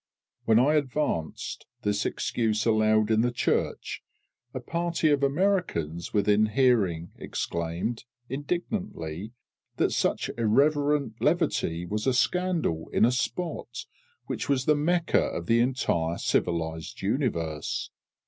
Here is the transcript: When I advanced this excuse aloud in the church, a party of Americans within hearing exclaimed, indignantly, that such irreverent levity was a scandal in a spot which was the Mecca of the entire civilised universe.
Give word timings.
When 0.45 0.57
I 0.57 0.73
advanced 0.73 1.67
this 1.83 2.07
excuse 2.07 2.65
aloud 2.65 3.11
in 3.11 3.21
the 3.21 3.29
church, 3.31 4.01
a 4.51 4.59
party 4.59 5.11
of 5.11 5.21
Americans 5.21 6.11
within 6.11 6.47
hearing 6.47 7.11
exclaimed, 7.19 8.05
indignantly, 8.27 9.33
that 9.77 9.91
such 9.91 10.31
irreverent 10.39 11.21
levity 11.21 11.85
was 11.85 12.07
a 12.07 12.15
scandal 12.15 12.89
in 12.91 13.05
a 13.05 13.11
spot 13.11 13.85
which 14.25 14.49
was 14.49 14.65
the 14.65 14.73
Mecca 14.73 15.21
of 15.21 15.45
the 15.45 15.59
entire 15.59 16.17
civilised 16.17 17.03
universe. 17.03 17.91